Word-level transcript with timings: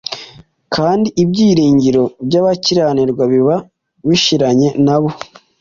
kandi 0.75 1.07
ibyiringiro 1.23 2.03
by’abakiranirwa 2.27 3.23
biba 3.31 3.55
bishiranye 4.07 4.67
na 4.85 4.97
bo 5.01 5.09